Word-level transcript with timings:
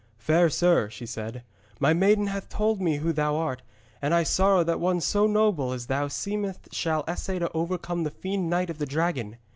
'Fair 0.17 0.49
sir,' 0.49 0.89
she 0.89 1.05
said, 1.05 1.43
'my 1.79 1.93
maiden 1.93 2.25
hath 2.25 2.49
told 2.49 2.81
me 2.81 2.97
who 2.97 3.13
thou 3.13 3.35
art, 3.35 3.61
and 4.01 4.15
I 4.15 4.23
sorrow 4.23 4.63
that 4.63 4.79
one 4.79 4.99
so 4.99 5.27
noble 5.27 5.73
as 5.73 5.85
thou 5.85 6.07
seemest 6.07 6.73
shall 6.73 7.03
essay 7.07 7.37
to 7.37 7.51
overcome 7.53 8.01
the 8.03 8.09
fiend 8.09 8.49
knight 8.49 8.71
of 8.71 8.79
the 8.79 8.87
Dragon. 8.87 9.37